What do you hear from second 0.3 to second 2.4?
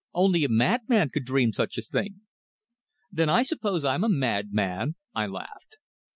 a madman could dream such a thing."